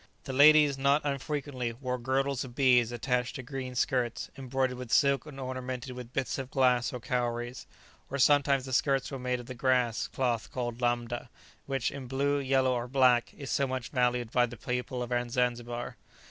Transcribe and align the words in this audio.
The 0.23 0.33
ladies 0.33 0.79
not 0.79 1.01
unfrequently 1.05 1.73
wore 1.73 1.99
girdles 1.99 2.43
of 2.43 2.55
beads 2.55 2.91
attached 2.91 3.35
to 3.35 3.43
green 3.43 3.75
skirts 3.75 4.31
embroidered 4.35 4.77
with 4.79 4.91
silk 4.91 5.27
and 5.27 5.39
ornamented 5.39 5.91
with 5.91 6.11
bits 6.11 6.39
of 6.39 6.49
glass 6.49 6.91
or 6.91 6.99
cowries, 6.99 7.67
or 8.09 8.17
sometimes 8.17 8.65
the 8.65 8.73
skirts 8.73 9.11
were 9.11 9.19
made 9.19 9.39
of 9.39 9.45
the 9.45 9.53
grass 9.53 10.07
cloth 10.07 10.51
called 10.51 10.81
lambda, 10.81 11.29
which, 11.67 11.91
in 11.91 12.07
blue, 12.07 12.39
yellow, 12.39 12.73
or 12.73 12.87
black, 12.87 13.31
is 13.35 13.51
so 13.51 13.67
much 13.67 13.89
valued 13.89 14.31
by 14.31 14.47
the 14.47 14.57
people 14.57 15.03
of 15.03 15.11
Zanzibar. 15.29 15.97